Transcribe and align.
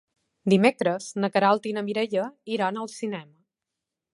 Dimecres 0.53 1.09
na 1.25 1.29
Queralt 1.35 1.69
i 1.71 1.73
na 1.79 1.83
Mireia 1.91 2.25
iran 2.57 2.81
al 2.85 2.91
cinema. 2.95 3.37